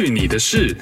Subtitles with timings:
[0.00, 0.76] 去你的事。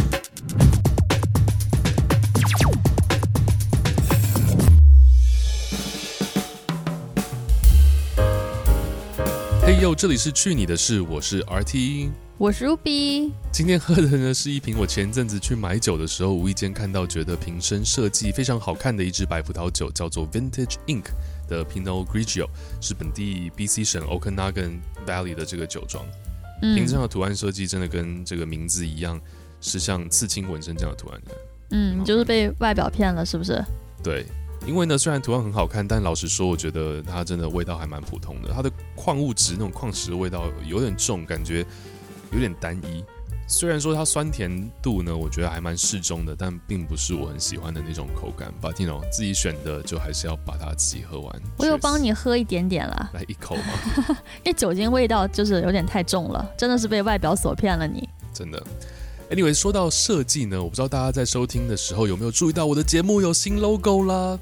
[9.63, 13.33] 嘿呦，这里是去你的事，我是 RT，我是 Ruby。
[13.51, 21.05] 今天喝的呢是一瓶我前阵子去买酒的时候无意间看到，觉得瓶身设计非常好看的一支白葡萄酒，叫做 Vintage Ink
[21.49, 22.47] 的 Pinot Grigio，
[22.83, 26.05] 是本地 BC 省 Okanagan Valley 的这个酒庄。
[26.61, 29.21] 瓶子上的图案设计真的跟这个名字一样，
[29.61, 31.33] 是像刺青纹身这样的图案的。
[31.71, 33.63] 嗯，就是被外表骗了，是不是？
[34.03, 34.25] 对，
[34.67, 38.53] 因为呢，虽然图案很好看，但老实说，我觉得它真的味道还蛮普通的。
[38.53, 41.67] 它的矿物质那种矿石的味道有点重，感觉
[42.33, 43.05] 有点单一。
[43.49, 48.53] 虽然说它酸甜度呢，我觉得还蛮适中的，但并不是我很喜欢的那种口感。
[48.61, 51.43] Know，自己选的就还是要把它自己喝完。
[51.59, 53.63] 我有帮你喝一点点啦，来一口嘛。
[54.43, 58.09] 因为酒精味道就是有点太重了，真的是被外表所骗了你。
[58.35, 58.63] 真的。
[59.31, 64.39] Anyway，说到设计呢，我不知道大家在收听的时候有没有注意到我的节目有新 logo 啦。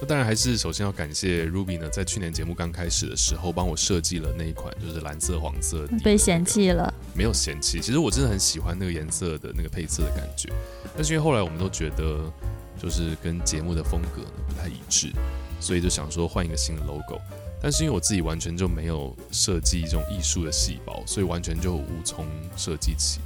[0.00, 6.04] 那当然还是首先要感谢 Ruby 呢，在去年节目刚开始的时候帮我设计了那一款，就是蓝色黄色、那个。
[6.04, 6.92] 被嫌弃了？
[7.14, 10.52] 没有嫌弃，其实我真的很喜欢那个颜色的那个配色的感觉。
[10.94, 12.30] 但是因为后来我们都觉得，
[12.80, 15.10] 就是跟节目的风格呢不太一致，
[15.60, 17.18] 所以就想说换一个新的 logo。
[17.62, 23.18] 但是因为我自己完全就没有设计这种艺术的细胞，所以完全就无从设计起。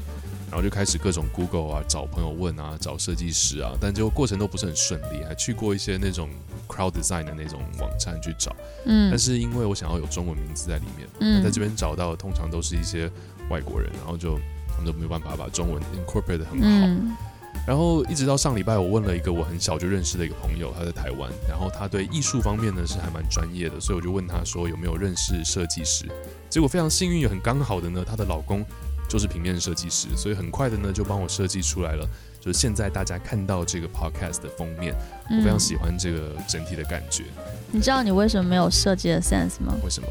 [0.50, 6.28] 然后就开始各种 Google 啊，找朋友问啊，找设计师啊，但结果过程都不是很顺利，还去过一些那种
[6.66, 13.08] crowd design 的那种网站去找，嗯，但是因为我想要有中文名字在里面，嗯，在这边找到的通常都是一些
[13.48, 14.36] 外国人，然后就
[14.68, 17.16] 他们都没有办法把中文 incorporate 得很好，嗯，
[17.64, 26.06] 然后一直到上礼拜，我问了一个我很小就认识的一个朋友，他在台湾，然后他对艺术方面呢是还蛮专业的，所以我就问他说有没有认识设计师，
[26.48, 28.66] 结果非常幸运也很刚好的呢，她的老公。
[29.10, 32.08] 就是平面设计师，所以很快的呢就帮我设计出来了。
[32.40, 34.94] 就是现在大家看到这个 podcast 的封面，
[35.28, 37.24] 嗯，我非常喜欢这个整体的感觉。
[37.72, 39.74] 你知道你为什么没有设计的 sense 吗？
[39.84, 40.08] 为什么？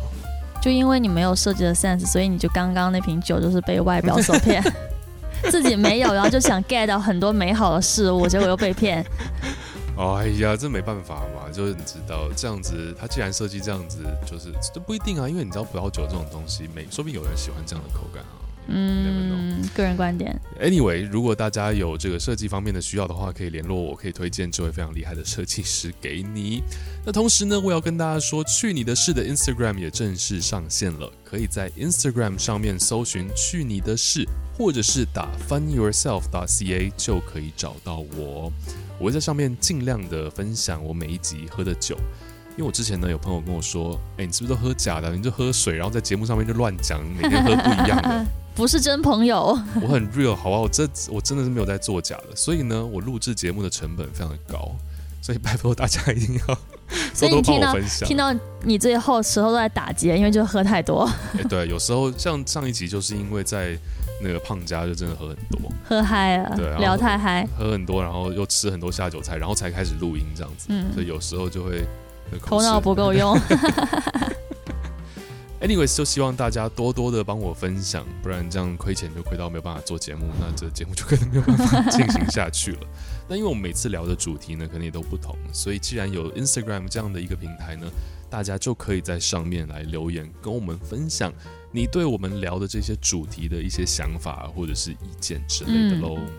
[0.62, 4.62] 就因为你没有设计的 sense，所以你就刚刚那瓶酒就是被外表所骗，
[5.50, 9.04] 自己没有，然后就想 get 到很多美好的事物，结果又被骗。
[9.98, 18.36] 哎呀，这没办法嘛，就是你知道这样子，他既然设计这样子，就是这不一定啊，因为你知道葡萄酒这种东西，没说不定有人喜欢这样的口感啊。
[18.70, 20.40] 嗯，个人观点。
[20.62, 26.62] Anyway，如果大家有这个设计方面的需要的话，可以联络我，可以推荐这位非常厉害的设计师给你。
[27.06, 38.52] 那同时呢，我要跟大家说，去你的事的 Instagram 也正式上线了，可以在 Instagram 上面搜寻“去你的事”，或者是打 funyourself.ca 就可以找到我。
[39.00, 41.98] 我会在上面尽量的分享我每一集喝的酒。
[42.58, 45.16] 因为我之前呢，有朋友跟我说：“哎，你是不是都喝假的？
[45.16, 48.26] 你就喝水，然后在节目上面就乱讲，每天喝不一样的，
[48.60, 49.58] 不是真朋友。
[49.82, 52.36] ”我很 real，好吧，我这我真的是没有在作假的。
[52.36, 54.76] 所以呢，我录制节目的成本非常的高，
[55.22, 56.46] 所以拜托大家一定要
[57.18, 58.06] 多多帮我分享。
[58.06, 61.10] 听到你最后时候都在打结，因为就喝太多。
[61.38, 63.78] 哎，对，有时候像上一集就是因为在
[64.22, 70.66] 那个胖家就真的喝很多，喝嗨了，对，聊太嗨，喝很多，然后又吃很多下酒菜，然后才开始录音这样子。
[70.68, 71.86] 嗯，所以有时候就会。
[72.46, 73.36] 头脑不够用。
[75.62, 82.80] Anyways，就希望大家多多的帮我分享，不然这样亏钱就亏到没有办法做节目，那这节目就可能没有办法进行下去了。
[83.28, 87.86] 那因为我们每次聊的主题呢，可能也都不同，所以既然有 Instagram 这样的一个平台呢，
[88.30, 91.30] 大家就可以在上面来留言，跟我们分享
[91.74, 96.16] 你对我们聊的这些主题的一些想法或者是意见之类的喽。
[96.18, 96.30] 嗯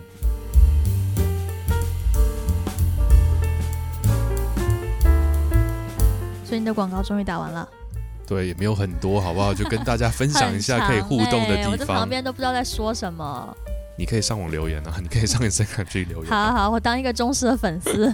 [6.43, 7.69] 所以你的广告终于打完了，
[8.27, 9.53] 对，也没有很多，好不好？
[9.53, 11.63] 就跟大家分享一下 可以互动的地方。
[11.63, 13.55] 欸、我在旁边都不知道在说什么。
[13.97, 16.29] 你可以上网留言啊，你可以上 Instagram 去留言。
[16.31, 18.11] 好好好，我当一个忠实的粉丝。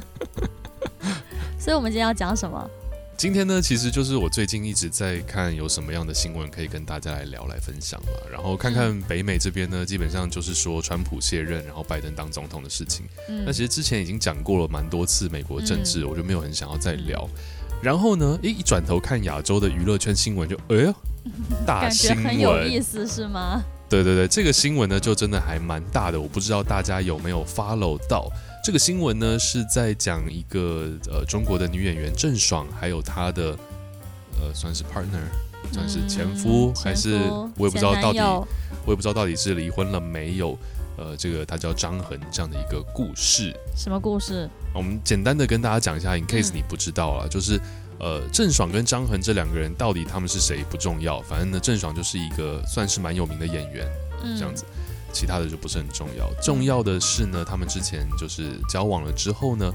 [1.60, 2.70] 所以，我们今天要讲什么？
[3.16, 8.10] 今天呢，其实就是我最近一直在看有什么样的新闻可以跟大家来聊、来分享嘛。
[8.32, 13.08] 然后看看北美这边呢，基本上就是说川普卸任，然后拜登当总统的事情。
[13.28, 13.44] 嗯。
[13.44, 17.28] 那其实之前已经讲过了蛮多次美国政治，嗯、我就没有很想要再聊。
[17.82, 20.94] 然后呢，一转头看亚洲的娱乐圈新闻就，就哎呦，
[21.66, 23.64] 大新闻，很有意思是吗？
[23.90, 26.20] 对对对，这个新闻呢，就真的还蛮大的。
[26.20, 28.30] 我不知道大家有没有 follow 到
[28.64, 29.40] 这个新闻呢？
[29.40, 33.56] 是在讲一个呃中国的女演员郑爽，还有她的
[34.42, 37.16] 呃算是 partner，算是前夫，嗯、还是
[37.56, 40.58] 我也不知道到底，我也不知道到底是离婚了没有。
[40.98, 43.56] 呃，这个他叫张恒这样的一个故事。
[43.76, 44.50] 什么故事？
[44.74, 47.60] 我们简单的跟大家讲一下，in case 你不知道啊，嗯、就是
[48.00, 53.88] 呃，郑爽跟张恒这两个人到底他们是谁不重要，反正呢，郑爽就是一个算是蛮有名的演员，
[54.24, 54.66] 嗯、这样子。
[55.14, 56.30] 其他的就不是很重要。
[56.44, 59.74] 重要的是呢，他们之前就是交往了之后呢，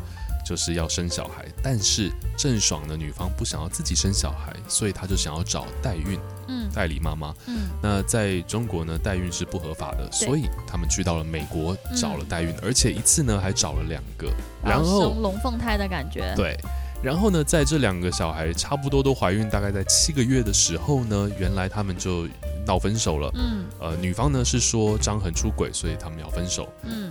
[0.52, 14.30] 就是要生小孩，但是郑爽的女方不想要自己生小孩，所以她就想要找代孕，嗯，代理妈妈，嗯，那在中国呢，代孕是不合法的，所以他们去到了美国找了代孕，嗯、而且一次呢还找了两个，
[14.62, 16.54] 然后生龙凤胎的感觉，对，
[17.02, 22.28] 然后呢，在这两个小孩差不多都怀孕，大概在七个月的时候呢，原来他们就
[22.66, 27.10] 闹分手了，嗯，呃，女方呢是说张恒出轨，所以他们要分手，嗯。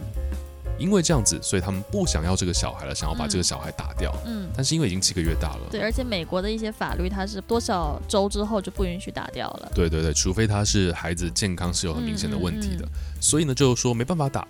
[0.78, 4.16] 因为这样子，所以他们不想要这个小孩了，想要把这个小孩打掉。
[4.26, 9.72] 嗯，但是因为已经七个月大了，对，而且美国的一些法律，它是多少周之后就不允许打掉了。
[9.76, 14.48] 对对对，除非他是孩子健康是有很明显的问题的，嗯嗯嗯，所以呢，就说没办法打。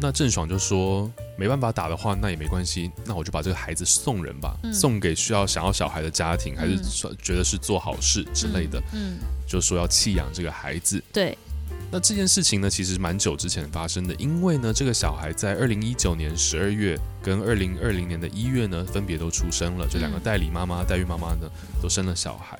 [0.00, 8.80] 那郑爽就说没办法打的话，那也没关系，那我就把这个孩子送人吧，嗯、送给需要想要小孩的家庭，还是说觉得是做好事之类的。
[8.92, 11.00] 嗯，嗯，就说要弃养这个孩子。
[11.12, 11.38] 对。
[11.94, 21.48] 那这件事情呢，其实蛮久之前发生的，因为呢，这个小孩在二零一九年十二月跟二零二零年的一月呢，分别都出生了，这两个代理妈妈、代孕妈妈呢，
[21.80, 22.58] 都生了小孩，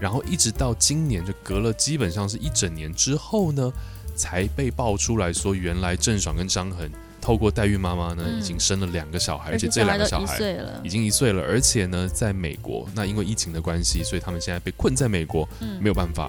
[0.00, 3.72] 然后一直到今年，就隔了基本上是一整年之后呢，
[4.16, 6.90] 才被爆出来说，原来郑爽跟张恒
[7.20, 10.36] 透过代孕妈妈呢，已经生了两个小孩，而且这两个小孩。
[10.82, 15.48] 已经一岁了，而且呢，在美国，那因为疫情的关系，所以他们现在被困在美国，
[15.80, 16.28] 没有办法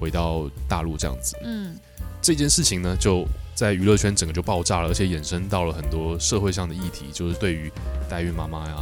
[0.00, 1.76] 回到大陆这样子，嗯。
[2.22, 3.24] 这件事情呢，就
[3.54, 7.72] 在娱乐圈整个就爆炸了，而且衍生到了很多社会上的议题，就是对于
[8.10, 8.76] 代孕妈妈呀，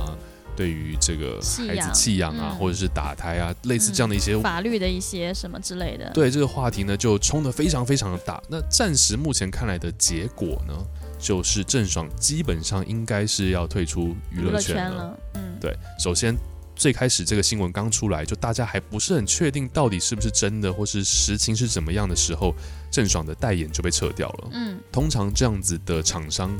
[0.56, 6.10] 对于这个孩子弃养啊，或者是打胎啊，类似这样的一些法律的一些什么之类的。
[6.12, 8.42] 对这个话题呢，就冲得非常非常的大。
[8.48, 10.74] 那暂时目前看来的结果呢，
[11.16, 15.16] 就是郑爽基本上应该是要退出娱乐圈了。
[15.34, 16.36] 嗯，对，首先。
[16.78, 22.54] 最开始这个新闻刚出来，就大家还不是很确定到底是不是真的，或是实情是怎么样的时候，
[22.90, 24.48] 郑爽的代言就被撤掉了。
[24.52, 26.56] 嗯，通常这样子的厂商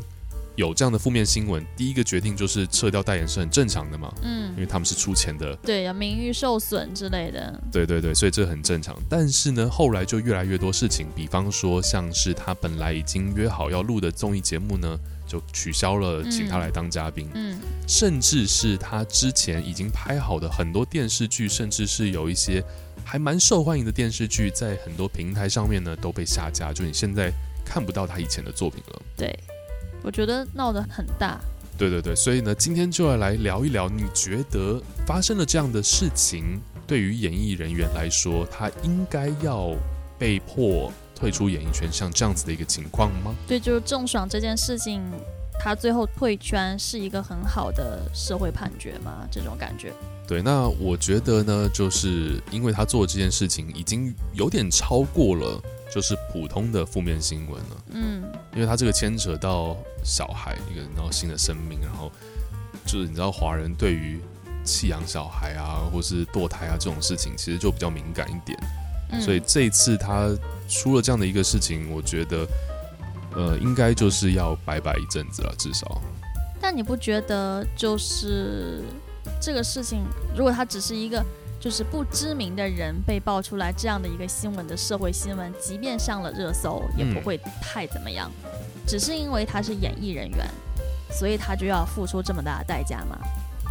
[0.59, 4.13] 有这样的负面新闻，第一个决定就是撤掉代言是很正常的嘛。
[4.23, 5.55] 嗯，因为他们是出钱的。
[5.63, 7.63] 对，有名誉受损之类的。
[7.71, 8.99] 对对对，所以这很正常。
[9.09, 14.99] 但是呢，后来就越来越多事情，比方说像是他本来已经约好要录的综艺节目呢。
[15.29, 17.29] 就取消了，请他来当嘉宾。
[17.35, 22.65] 嗯，甚至是他之前已经拍好的很多电视剧，甚至是有一些
[23.05, 27.31] 还蛮受欢迎的电视剧，在很多平台上面呢都被下架，就你现在
[27.63, 29.03] 看不到他以前的作品了。
[29.19, 29.39] 对，
[30.03, 31.41] 我觉得闹得很大。
[31.77, 39.73] 对对对，所以呢，今天就要来聊一聊，你觉得发生了这样的事情，对于演艺人员来说，他应该要
[40.19, 43.33] 被迫退出演艺圈，像这样子的一个情况吗？
[43.47, 45.01] 对，就是郑爽这件事情，
[45.61, 49.25] 他最后退圈是一个很好的社会判决吗？
[49.31, 49.93] 这种感觉。
[50.27, 55.63] 对，那我觉得呢，就是因为他做这件事情已经有点超过了，
[55.93, 57.77] 就是普通的负面新闻了。
[57.91, 58.23] 嗯，
[58.55, 62.11] 因为他这个牵扯到小孩一个然后新的生命，然后
[62.87, 64.21] 就是你知道华人对于
[64.65, 68.59] 弃养小孩啊，或是堕胎啊这种事情，其实就比较敏感一点。
[69.11, 70.29] 嗯，所以这一次他。
[70.71, 72.47] 出了这样的一个事情，我觉得，
[73.35, 76.03] 呃，应该就是要拜拜一阵子了，至少。
[76.61, 78.83] 但你不觉得，就是
[79.41, 80.05] 这个事情，
[80.37, 81.25] 如果他只是一个
[81.61, 88.31] 就是不知名的人被爆出来这样的一个新闻的社会新闻，即便上了热搜，也不会太怎么样。
[88.45, 88.51] 嗯，
[88.87, 90.47] 只是因为他是演艺人员，
[91.11, 93.19] 所以他就要付出这么大的代价吗？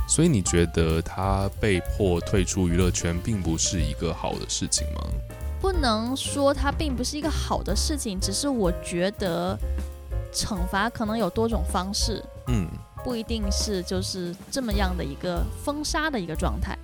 [0.07, 5.01] 所以你觉得他被迫退出娱乐圈，并不是一个好的事情吗？
[5.59, 9.57] 不能说他并不是一个好的事情，只是我觉得
[10.33, 12.67] 惩罚可能有多种方式，嗯，
[13.03, 16.77] 不一定是就是这么样的一个封杀的一个状态。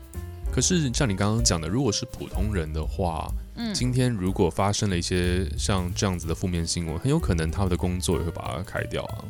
[0.54, 9.26] 可是像你刚刚讲的，如果是普通人的话，嗯，今天如果发生了一些像这样子的负面新闻，很有可能他们的工作也会把它开掉啊。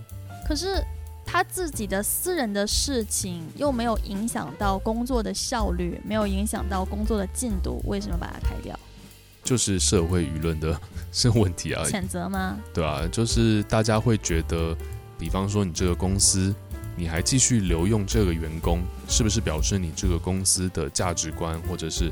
[0.46, 0.84] 可是
[1.26, 8.78] 他自己的私人的事情又没有影响到工作的效率，没有影响到工作的进度，为什么把它开掉？
[9.46, 10.78] 就是社会舆论的
[11.14, 12.58] 是问题啊，谴责吗？
[12.74, 14.76] 对啊，就是大家会觉得，
[15.18, 16.54] 比方说你这个公司，
[16.96, 22.12] 你还继续留用这个员工，是不是表示你这个公司的价值观，或者是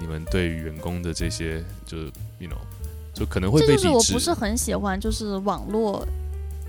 [0.00, 2.04] 你们对于员工的这些，就是
[2.38, 2.58] you know，
[3.14, 3.68] 就可能会被。
[3.68, 6.06] 这就是我不是很喜欢，就是网络。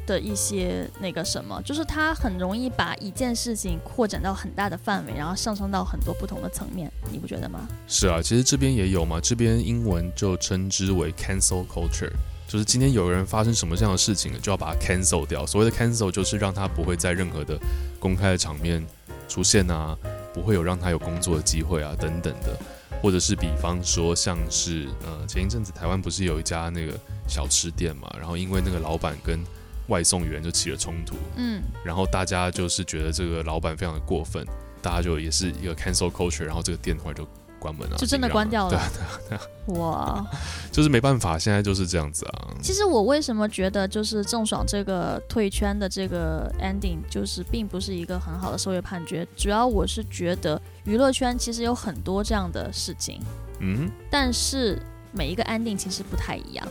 [0.07, 7.67] 的一些那个什么，就是他很容易把一件事情扩展到很大的范围，然后上升到很多不同的层面，你不觉得吗？
[7.87, 12.09] 是啊，其实这边也有嘛，这边英文就称之为 cancel culture，
[12.49, 15.45] 就是今天有人发生什么这样的事情了，就要把它 cancel 掉。
[15.45, 17.55] 所谓的 cancel 就是让他不会在任何的
[17.99, 18.83] 公开的场面
[19.27, 19.95] 出现啊，
[20.33, 22.59] 不会有让他有工作的机会啊等等的。
[23.03, 26.93] 或者是比方说像是呃前一阵子台湾不是有一家那个
[27.27, 29.39] 小吃店嘛，然后因为那个老板跟
[29.87, 34.43] 外送员就起了冲突，嗯，然后大家就是觉得这个老板非常的过分，
[34.81, 37.27] 大家就也是一个 cancel culture，然后这个店后来就。
[37.59, 38.71] 关门了，就真的关掉了。
[38.71, 38.91] 对啊，
[39.29, 39.41] 对啊，
[39.79, 40.27] 哇，
[40.71, 42.47] 就是没办法，现在就是这样子啊。
[42.61, 49.27] 其实我为什么觉得就是郑爽这个退圈的这个 ending，就是并不是一个很好的社会判决。
[49.35, 53.21] 主要我是觉得娱乐圈其实有很多这样的事情，
[53.59, 56.67] 嗯，但是每一个 ending 其实不太一样。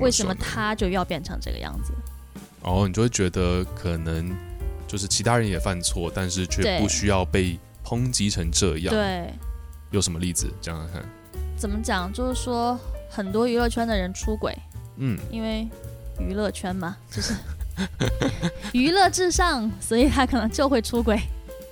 [0.00, 1.92] 为什么他就要变成这个样子？
[2.62, 4.36] 哦，你就会觉得可能
[4.86, 8.94] 就是其他人也犯错，但是却不需要被抨击成这样。
[8.94, 9.32] 对。
[9.90, 11.02] 有什么例子讲讲看？
[11.56, 12.12] 怎么讲？
[12.12, 12.78] 就是说
[13.08, 14.56] 很多娱乐圈的人出轨，
[14.96, 15.68] 嗯，因为
[16.18, 17.34] 娱乐圈嘛，就是
[18.72, 21.18] 娱乐至上，所以他可能就会出轨。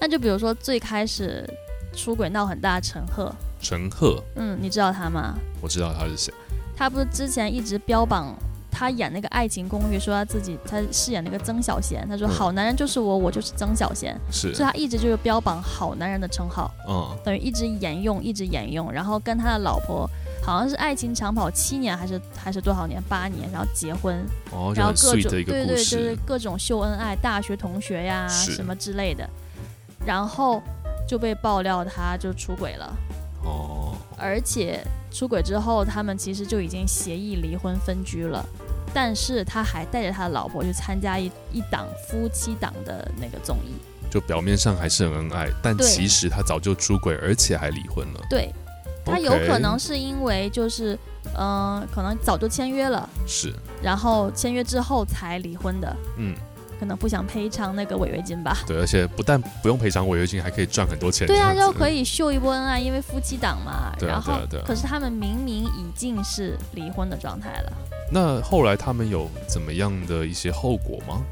[0.00, 1.48] 那就比如说最开始
[1.94, 5.36] 出轨闹很大的陈赫，陈赫，嗯，你知道他吗？
[5.60, 6.32] 我知道他是谁。
[6.76, 8.36] 他不是之前一直标榜。
[8.78, 20.08] 他演那个《爱情公寓》，说他自己他饰演那个曾小贤，他说好男人就是我，我就是曾小贤，是，所以他一直就是标榜好男人的称号，嗯，等于一直沿用，一直沿用，然后跟他的老婆
[20.44, 23.02] 好像是爱情长跑七年还是还是多少年？
[23.08, 29.28] 八年，然后结婚，哦，然后各种对对，就是各种秀恩爱，大学同学呀什么之类的，
[30.06, 30.62] 然后
[31.08, 32.96] 就被爆料他就出轨了，
[33.42, 34.78] 哦，而且
[35.10, 38.46] 出轨之后，他们其实就已经协议离婚分居了。
[39.00, 43.70] 但是他还带着他的老婆去参加一一档夫妻档的那个综艺，
[44.10, 48.20] 就表面上还是很恩爱，但其实他早就出轨，而且还离婚了。
[48.28, 48.52] 对，
[49.06, 50.98] 他有可能是因为就是，
[51.36, 55.96] 嗯、呃，可能早就签约了，是，然后签约之后才离婚的。
[56.16, 56.34] 嗯，
[56.80, 58.58] 可能不想赔偿那个违约金吧。
[58.66, 61.24] 对，而且不但不用赔偿违约金，还可以赚很多钱。
[61.24, 63.94] 对啊，就可以秀一波恩爱，因为夫妻档嘛。
[63.96, 64.64] 对啊，对啊，对啊。
[64.66, 67.72] 可是他们明明已经是离婚的状态了。
[68.10, 71.22] 那后来他们有怎么样的一些后果吗？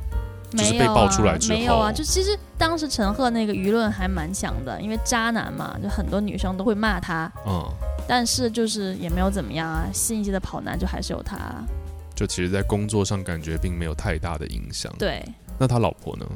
[0.52, 1.58] 就是被爆出来之后。
[1.58, 7.30] 没有啊，就其实当时陈赫那个舆论还蛮强的，因为渣男嘛，就很多女生都会骂他。
[7.46, 7.64] 嗯。
[8.08, 11.36] 但是就是也没有怎么样啊，新一季的跑男就还是有他。
[12.14, 14.90] 就其实，在工作上感觉并没有太大的影响。
[14.98, 15.22] 对。
[15.58, 16.26] 那他老婆呢？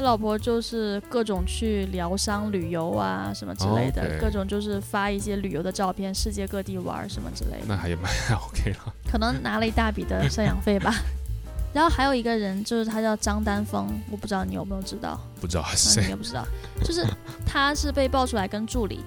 [0.00, 4.18] 他老婆就是各种去疗伤旅游啊，什么之类的，oh, okay.
[4.18, 7.66] 各种就是发一些旅游的照片，世界各地玩什么之类的。
[7.68, 8.10] 那还也蛮
[8.48, 8.94] OK 了。
[9.12, 10.94] 可能拿了一大笔的赡养费吧。
[11.74, 15.20] 然后还有一个人，就是他叫张丹峰，我不知道你有没有知道？
[15.38, 16.02] 不知道谁？
[16.04, 16.46] 应该不知道。
[16.82, 17.04] 就是
[17.44, 19.00] 他是被爆出来跟助理，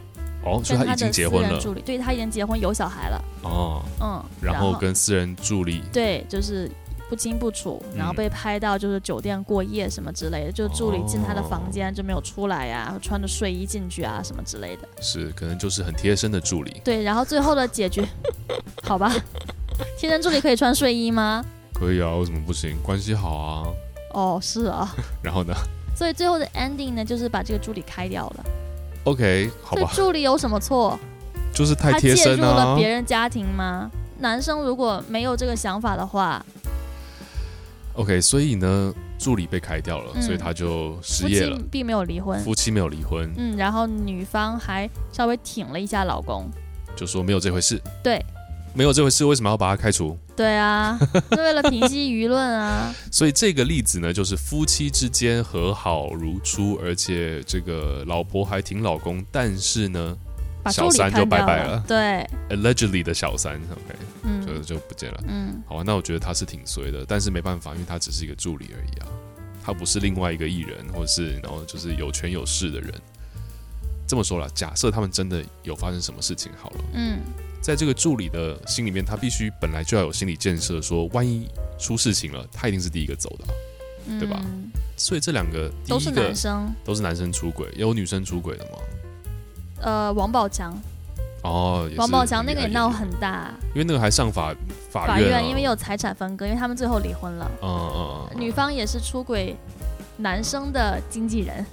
[0.45, 1.59] 哦，所以他已经结婚了。
[1.59, 3.25] 助理，对，他已经结婚有小孩了。
[3.41, 6.69] 哦，嗯，然后跟私人助理，对，就是。
[7.13, 14.87] 不清不楚，然后被拍到就是酒店过夜什么之类的，嗯、就助理进他的房间就没有出来呀、啊，穿着睡衣进去啊什么之类的。
[14.99, 16.81] 是，可能就是很贴身的助理。
[16.83, 18.03] 对，然后最后的解决，
[18.81, 19.13] 好吧，
[19.95, 21.45] 贴身助理可以穿睡衣吗？
[21.71, 22.75] 可以啊，为什么不行？
[22.81, 23.67] 关系好啊。
[24.13, 24.91] 哦，是啊。
[25.21, 25.53] 然后呢？
[25.95, 28.45] 所以最后的 ending 呢，就是把这个助理开掉了。
[29.03, 29.91] OK，好吧。
[29.93, 30.99] 助理有什么错？
[31.53, 32.55] 就是太贴身了、啊。
[32.57, 33.91] 他介入了别人家庭吗？
[34.17, 36.43] 男生如果没有这个想法的话。
[37.95, 41.59] OK，所以呢，助理被开掉了，嗯、所以他就失业了。
[41.71, 43.31] 并没有离婚，夫妻没有离婚。
[43.37, 46.49] 嗯，然后女方还稍微挺了一下老公，
[46.95, 47.79] 就说没有这回事。
[48.03, 48.19] 对，
[48.73, 50.17] 没有这回事，为什么要把他开除？
[50.35, 50.97] 对啊，
[51.31, 52.91] 是为了平息舆论啊。
[53.11, 60.17] 所以这个例子呢，就是夫妻之间和好如初，而且这个老婆还挺老公，但是呢，
[60.71, 61.83] 小三就拜拜了。
[61.87, 63.95] 对，allegedly 的小三，OK。
[64.23, 65.23] 嗯，就就不见了。
[65.27, 69.07] 嗯，好啊，那我觉得他是挺衰的，但是没办法，因为他只是一个助理而已啊，
[69.63, 72.93] 他不是另外一个艺人，或者是然后就是有权有势的人。
[74.07, 77.19] 这么说了，假设他们真的有发生什么事情，好了，嗯，
[77.61, 81.47] 在这个助理的心里面，他必须本来就要有心理建设，说万一
[81.79, 83.51] 出事情了，他一定是第一个走的啊，
[84.07, 84.39] 嗯，对吧？
[84.95, 88.77] 所以这两个第一个都是男生，都是男生出轨，有女生出轨的吗？
[89.83, 90.73] 呃，王宝强。
[91.43, 94.55] 哦，王宝强那个也闹很大，因为那个还上法
[94.89, 97.51] 法院，法院，因为有财产分割，因为他们最后离婚了。
[97.61, 99.53] 嗯嗯嗯，女方也是出轨
[100.15, 101.65] 男生的经纪人。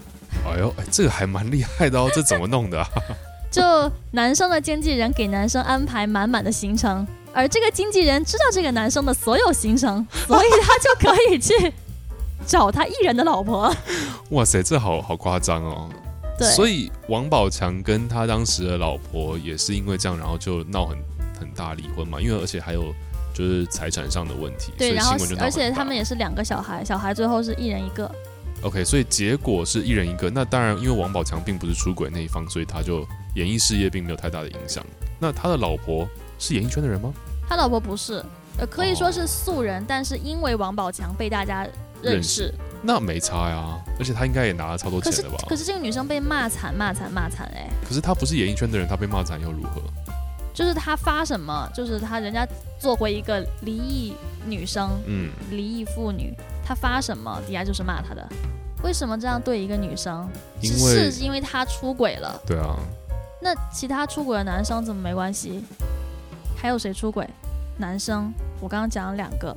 [0.44, 2.88] 哎呦，哎，这个还蛮厉害的哦， 这怎么弄的啊？
[3.48, 3.62] 就
[4.10, 11.72] 男生的经纪人给男生安排满满的行程，而这个经纪人知道这个男生的所有行程， 所以他就可以去
[12.44, 13.72] 找他艺人的老婆。
[14.30, 15.88] 哇塞，这好好夸张哦。
[16.47, 20.97] 所以王宝强跟他当时的老婆也是因为这样，然后就闹很
[21.38, 22.20] 很大离婚嘛。
[22.20, 22.94] 因为而且还有
[23.35, 24.73] 就是财产上的问题。
[24.78, 28.11] 对，然后而且他们也是两个小孩，小孩最后是一人一个。
[28.62, 30.28] OK，所以结果是一人一个。
[30.28, 34.85] 那当然，因为王宝强并不是出轨那一方，所以他就演艺事业并没有太大的影响。
[35.18, 36.06] 那他的老婆
[36.38, 37.12] 是演艺圈的人吗？
[37.49, 38.23] 他老婆不是，
[38.59, 41.66] 呃，可以说是素人，哦、但是因为王宝强被大家
[42.02, 43.78] 认识，认识那没差呀。
[43.99, 45.37] 而且他应该也拿了超多钱的吧？
[45.49, 47.68] 可是，这个女生被骂惨骂惨骂惨哎。
[47.87, 49.82] 可是她不是演艺圈的人，她被骂惨又如何？
[50.54, 52.46] 就是她发什么，就是她人家
[52.78, 54.14] 做回一个离异
[54.46, 56.34] 女生，嗯，离异妇女，
[56.64, 58.26] 她发什么底下就是骂她的。
[58.82, 60.28] 为什么这样对一个女生？
[60.60, 62.40] 因为是因为她出轨了。
[62.46, 62.76] 对啊。
[63.42, 65.64] 那其他出轨的男生怎么没关系？
[66.56, 67.28] 还有谁出轨？
[67.78, 69.56] 男生，我刚刚讲了两个。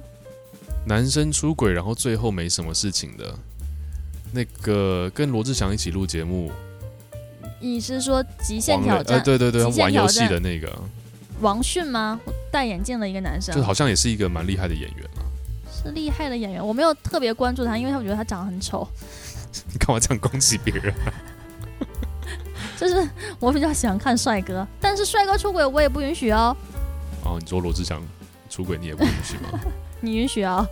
[0.85, 3.33] 男生出轨，然后最后没什么事情的，
[4.31, 6.51] 那个跟罗志祥一起录节目。
[7.61, 9.17] 你是说极限挑战？
[9.17, 10.69] 呃、对对对，玩游戏的那个。
[11.39, 12.19] 王迅吗？
[12.51, 13.55] 戴眼镜的一个男生。
[13.55, 15.23] 就好像也是一个蛮厉害的演员啊。
[15.71, 18.87] 是厉害的演员，我没有特别关注他，因为他我觉得他长得很丑。
[19.71, 21.13] 你 干嘛这样攻击别人啊？
[22.77, 23.07] 就是
[23.39, 26.55] 我比较喜欢看帅哥，但是帅哥出轨我也不允许哦。
[27.23, 28.01] 哦，你说罗志祥
[28.49, 29.59] 出轨你也不允许吗？
[30.03, 30.67] 你允许啊？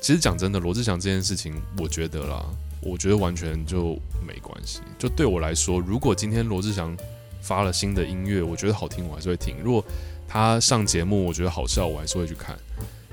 [0.00, 2.44] 其实讲真的，罗志祥这件事情，我觉得啦，
[2.80, 4.80] 我觉得完全就没关系。
[4.96, 6.96] 就对我来说，如果今天罗志祥
[7.42, 9.84] 发了新的音乐，我觉得好听，我还是会听；如果
[10.28, 12.56] 他上节目，我觉得好笑，我还是会去看。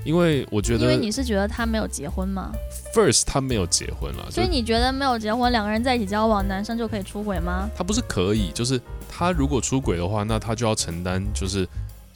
[0.04, 2.52] 因为我觉得，因为你是觉得他没有结婚吗
[2.94, 7.68] ？First，他没有结婚了，所以你觉得没有结婚，两个人在一起交往，男生就可以出轨吗？
[7.76, 11.68] 他不是可以，就是他如果出轨的话，那他就要承担，就是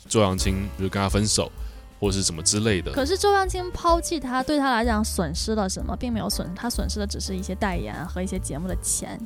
[0.09, 1.51] 周扬青就是跟他分手，
[2.01, 2.91] 或者是什么之类的。
[2.91, 9.21] 可是周扬青抛弃他，对他来讲损失了什么，并没有损，他损失的只是一些代言和一些节目的钱。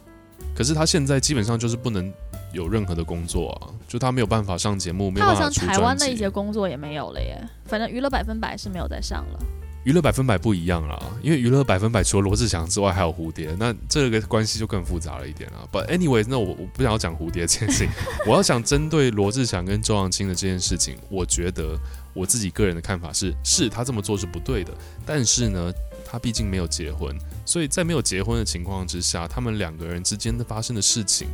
[0.55, 2.13] 可是他现在基本上就是不能。
[2.53, 5.61] 有任何的工作啊，就他没有办法上节目，没有办法出专辑。
[5.61, 7.45] 他好像台湾的一些工作也没有了耶。
[7.65, 9.39] 反正娱乐百分百是没有再上了。
[9.85, 15.69] 娱乐百分百不一样啦，因为娱乐百分百除了罗志祥之外，还有蝴蝶，那这个关系就更复杂了一点啊。
[15.71, 17.89] But anyway，那我我不想要讲蝴蝶这件事情，
[18.27, 21.79] 我要想针对罗志祥跟周扬青的这件事情，我觉得
[22.13, 24.73] 我自己个人的看法是，是他这么做是不对的。
[25.05, 25.73] 但是呢，
[26.05, 31.29] 他毕竟没有结婚，所以在没有结婚的情况之下，他们两个人之间的发生的事情。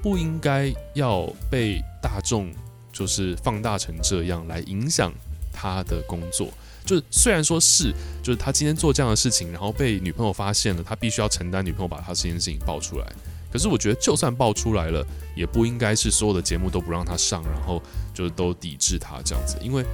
[0.00, 2.52] 不应该要被大众
[2.92, 5.12] 就是放大成这样来影响
[5.52, 6.48] 他的工作。
[6.88, 13.06] 就是虽然说是，就是他今天做这样的事情，然后被女朋友发现了，他必须要承担女朋友把他这件事情爆出来。
[13.52, 17.82] 可是我觉得，就算爆出来了，也不应该是所有的节目都不让他上，然后
[18.14, 19.84] 就是都抵制他这样子，因为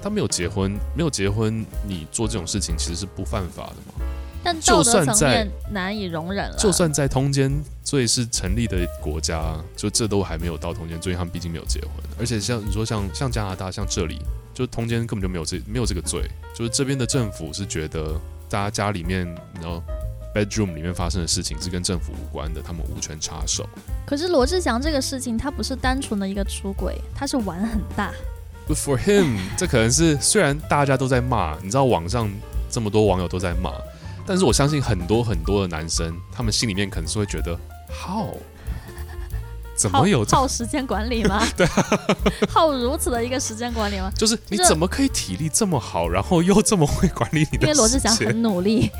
[0.00, 4.06] 他没有结婚， 没有结婚，你做这种事情其实是不犯法的嘛。
[4.44, 6.56] 但道德层面难以容忍了。
[6.56, 7.52] 就算在通奸
[7.88, 11.90] 所以是成立的国家，就这都还没有到通奸罪，他们毕竟没有结婚。
[12.20, 14.18] 而且像你说像，像加拿大，像这里，
[14.52, 16.28] 就通奸根本就没有这没有这个罪。
[16.54, 19.24] 就是这边的政府是觉得，大家家里面
[19.54, 19.82] 然后
[20.34, 23.66] bedroom 里面发生的事情是跟政府无关的，他们无权插手。
[24.04, 28.12] 可是罗志祥这个事情，他不是单纯的一个出轨，他是玩很大。
[28.68, 32.30] But for him，这可能是虽然大家都在骂，你知道网上
[32.70, 33.72] 这么多网友都在骂。
[34.26, 37.58] 但是我相信很多很多的男生，他们心里面可能是会觉得
[37.90, 38.36] ，How？
[39.76, 41.40] 怎么有耗时间管理吗？
[41.56, 41.64] 对，
[42.50, 44.10] 耗如此的一个时间管理吗？
[44.16, 47.66] 就是你怎么可以体力这么好，然后又这么会管理你的？
[47.66, 48.90] 因为罗志祥很努力，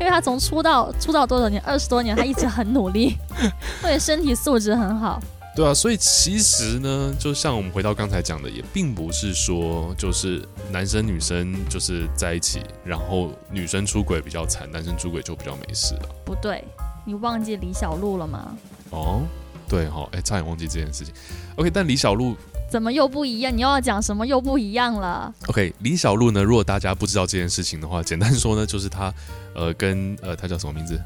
[0.00, 3.18] 因为他从出道出道多少年，二十多年，他一直很努力，
[3.82, 5.20] 所以身体素质很好。
[5.54, 16.08] 对啊，所以其实呢，就像我们回到刚才讲的，也并不是说就是男生女生就是在一起，然后女生出轨比较惨，男生出轨就比较没事了。
[16.24, 16.64] 不对，
[17.06, 18.54] 你忘记李小璐了吗？
[18.90, 19.22] 哦，
[19.68, 21.14] 对哈、哦，哎，差点忘记这件事情。
[21.54, 22.36] OK，但李小璐
[22.68, 23.56] 怎么又不一样？
[23.56, 26.42] 你又要讲什么又不一样了？OK，李小璐呢？
[26.42, 29.14] 如果大家不知道这件事情的话，简单说呢，就是她
[29.54, 31.00] 呃跟呃她叫什么名字？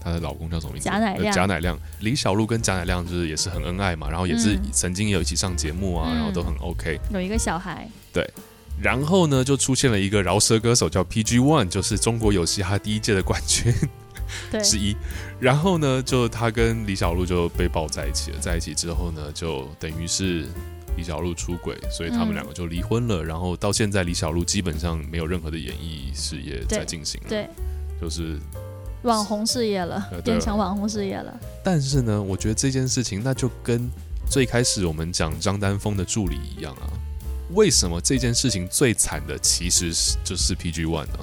[0.00, 0.88] 她的老公叫什么名字？
[0.88, 1.34] 贾乃亮。
[1.34, 6.98] 贾乃亮，李小璐跟贾乃亮就是也是很恩爱嘛，然后也是曾经也有一起上节目啊，嗯、然后都很 OK。
[7.12, 7.86] 有一个小孩。
[8.10, 8.28] 对，
[8.80, 13.72] 然后呢，就出现了一个饶舌歌手叫 PG One，就是中国有嘻哈第一届的冠军
[14.62, 14.96] 之一。
[15.40, 20.46] 然后呢，就他跟李小璐就被抱在一起了，在一起之后呢，就等于是
[20.96, 23.22] 李小璐出轨，所以他们两个就离婚了。
[23.22, 27.48] 嗯、然后到现在，李小璐基本上没有任何的演艺事业在进行了，对，
[28.00, 28.38] 就是。
[29.02, 31.36] 网红事业了，变成网红事业了。
[31.64, 33.90] 但是呢，我觉得这件事情那就跟
[34.30, 36.86] 最开始我们讲张丹峰的助理一样啊。
[37.50, 41.18] 为什么这件事情最惨的其实是就是 PG One 呢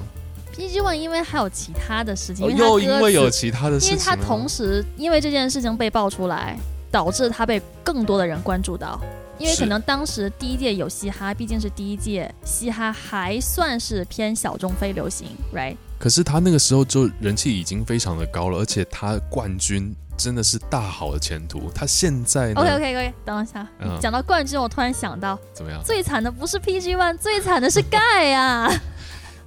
[0.55, 6.57] ？PG One 因为还有其他的事情，哦、又因为有其他的事情，因为他同时因为这件事情被爆出来，
[6.91, 8.99] 导致他被更多的人关注到。
[9.37, 15.77] 因为可能当时第一届有嘻哈，毕竟是第一届嘻哈，还算是偏小众非流行，right？
[15.97, 21.71] 可是他那个时候就人气已经非常的高了，而且他冠军真的是大好的前途。
[21.73, 25.81] 他现在 OK OK OK，等一下，嗯、讲到冠军，我突然想到，怎么样？
[25.85, 28.69] 最惨的不是 PG One，最惨的是盖啊。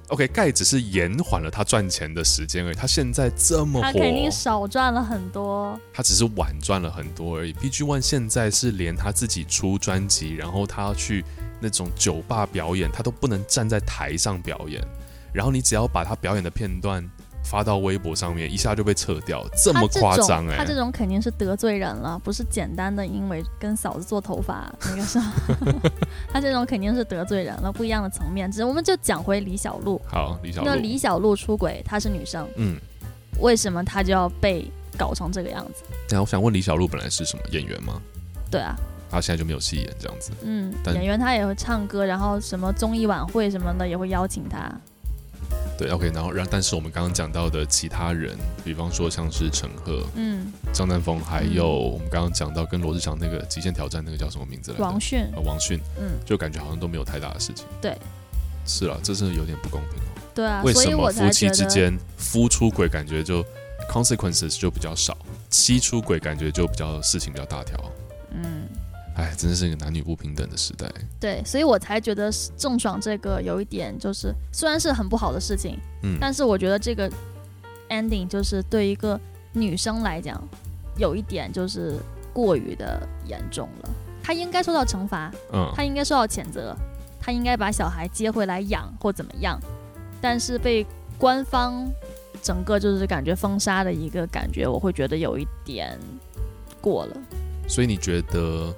[0.09, 2.75] OK，盖只是延缓了他赚钱的时间而已。
[2.75, 5.79] 他现在这么火，他肯定少赚了很多。
[5.93, 7.53] 他只是晚赚了很多而已。
[7.53, 11.23] PG One 现在是连他自己出专辑，然后他要去
[11.59, 14.85] 那种酒吧表演，他都不能站在台上表演。
[15.31, 17.09] 然后你只要把他表演的片段
[17.43, 20.57] 发到微博上面，一下就被撤掉，这么夸张哎！
[20.57, 25.19] 他这种肯定是得罪人了，不是简单的因为跟嫂子做头发那个是。
[26.31, 28.51] 他这种肯定是得罪人了，不一样的层面。
[28.51, 30.01] 只是我们就讲回李小璐。
[30.07, 30.67] 好，李小璐。
[30.67, 32.77] 那李小璐出轨，她是女生，嗯，
[33.39, 34.65] 为什么她就要被
[34.97, 35.83] 搞成这个样子？
[36.09, 38.01] 那我想问李小璐本来是什么演员吗？
[38.49, 38.75] 对啊，
[39.11, 40.31] 她现在就没有戏演这样子。
[40.43, 44.71] 嗯，演员她也会唱歌，然后什么综艺晚会什么的也会邀请她。
[45.77, 54.83] 对，OK，然后让，但是我们刚刚讲到的其他人，比方说像是陈赫，嗯，张丹峰，还有我们刚刚讲到跟罗志祥那个极限挑战那个叫什么名字来着？
[54.83, 57.65] 王迅，呃，王迅，嗯，就感觉好像都没有太大的事情。
[57.81, 57.97] 对，
[58.65, 60.21] 是了，这是有点不公平哦。
[60.35, 63.43] 对啊，为什么夫妻之间夫出轨感觉就
[63.89, 65.17] consequences 就比较少，
[65.49, 67.79] 妻出轨感觉就比较事情比较大条？
[68.31, 68.67] 嗯。
[69.15, 70.89] 哎，真的是一个男女不平等的时代。
[71.19, 77.07] 对，所以我才觉得郑爽这个有一点，就是虽然是很不好的事情，嗯，但是我觉得这个
[77.89, 79.19] ending 就是对一个
[79.51, 80.41] 女生来讲，
[80.97, 81.95] 有一点就是
[82.33, 83.89] 过于的严重了。
[84.23, 86.75] 她应该受到惩罚，嗯，她应该受到谴责，
[87.19, 89.59] 她应该把小孩接回来养或怎么样。
[90.19, 90.83] 但是被
[91.19, 91.87] 官方
[92.41, 95.99] 整个就是感觉封杀的一个感觉，我会觉得有一点
[96.81, 97.17] 过了。
[97.67, 98.73] 所以你觉得？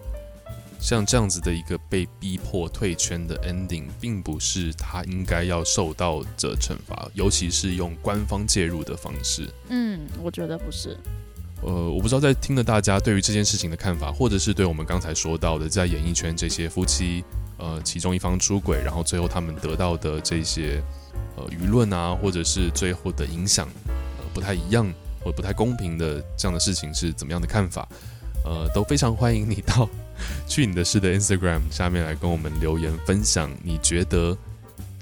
[0.86, 9.50] 像这样子的一个被逼迫退圈的 ending，并不是他应该要受到的惩罚，尤其是用官方介入的方式。
[9.69, 10.95] 嗯，我觉得不是。
[11.63, 17.24] 呃，我不知道在听的大家对于这件事情的看法，或者是对我们刚才说到的在演艺圈这些夫妻，
[17.58, 20.80] 呃，其中一方出轨，然后最后他们得到的这些
[21.36, 24.88] 呃舆论啊，或者是最后的影响，呃，不太一样
[25.24, 27.89] 或不太公平的这样的事情是怎么样的看法？
[28.45, 29.89] 呃，都非常欢迎你到。
[30.47, 34.38] 去你的事的 Instagram 下面来跟我们留言分享，你觉得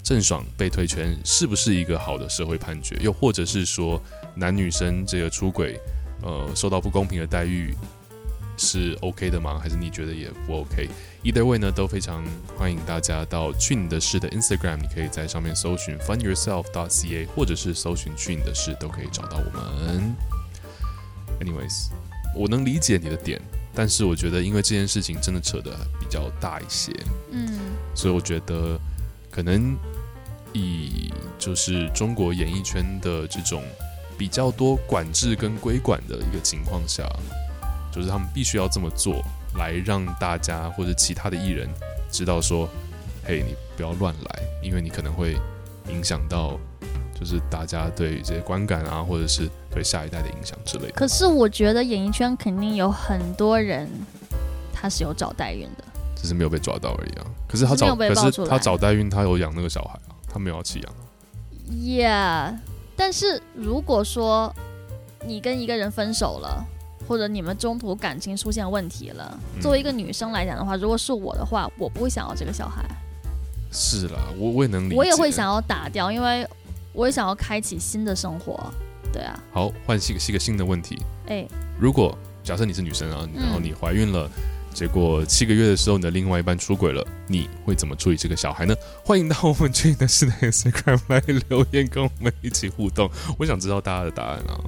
[0.01, 2.97] 郑爽被退圈是不是一个好的社会判决？
[2.99, 4.01] 又或者是说
[4.34, 5.79] 男女生这个出轨，
[6.23, 7.75] 呃，受到不公平的待遇
[8.58, 9.60] 是 OK 的吗？
[9.62, 12.23] 还是你觉得也不 OK？Either way 呢，都非常
[12.58, 20.15] 欢迎大家到去你的事的 Instagram，你可以在上面搜寻 funyourself.ca，或者是搜寻去你的事，都可以找到我们。
[21.39, 21.89] Anyways，
[22.36, 23.41] 我能理解你的点。
[23.76, 26.93] 但是我觉得，因为这件事情真的扯得比较大一些，
[27.32, 27.60] 嗯，
[27.96, 28.80] 所以我觉得
[29.32, 29.76] 可能
[30.54, 33.63] 以就是中国演艺圈的这种
[34.15, 37.04] 比较多管制跟规管的一个情况下，
[37.91, 39.26] 就是他们必须要这么做，
[39.58, 41.67] 来让大家或者其他的艺人
[42.12, 42.69] 知道说，
[43.26, 45.36] 嘿，你不要乱来，因为你可能会
[45.89, 46.60] 影响到。
[47.23, 50.91] 就是大家对于这些观感啊，或者是对下一代的影响之类的。
[50.91, 53.89] 可是我觉得演艺圈肯定有很多人，
[54.73, 55.83] 他是有找代孕的，
[56.17, 57.25] 只是没有被抓到而已啊。
[57.47, 60.99] 可是他找，可是他找代孕，他有养那个小孩啊，他没有要弃养啊。
[61.71, 62.57] Yeah，
[62.97, 64.53] 但是如果说
[65.25, 66.62] 你跟一个人分手了，
[67.07, 72.83] 或者你们中途感情出现问题了，嗯，作为一个女生来讲的话，如果是我的话，我不会想要这个小孩。
[73.71, 76.45] 是啦，我我也能理解，我也会想要打掉，因为。
[76.93, 78.71] 我也想要开启新的生活，
[79.12, 79.38] 对啊。
[79.51, 80.97] 好，换一个一个新的问题。
[81.25, 81.47] 哎、欸，
[81.79, 88.75] 如果假设你是女生啊，然后你怀孕了，嗯，结果七个月的时候你的另外一半出轨了，你会怎么处理这个小孩呢？
[89.03, 93.10] 欢迎到我们去的是的 Instagram 来留言，跟我们一起互动。
[93.39, 94.62] 我想知道大家的答案啊。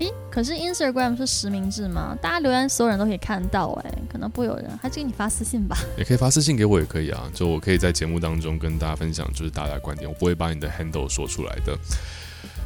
[0.00, 2.16] 哎、欸，可是 Instagram 是实名制吗？
[2.20, 5.76] 大家留言所有人都可以看到，哎，可能不会有人，还是给你发私信吧。
[5.96, 7.30] 也可以发私信给我，也可以啊。
[7.34, 11.76] 就我可以在节目当中跟大家分享，就是大家的观点，我不会把你的 handle 说出来的。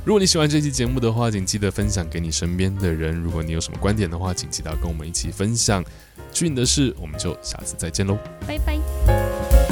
[0.05, 3.15] 如果你喜欢这期节目的话，请记得分享给你身边的人。
[3.15, 5.83] 如果你有什么观点的话，请记得跟我们一起分享。
[6.31, 9.64] 去你的事，我们就下次再见喽，拜拜。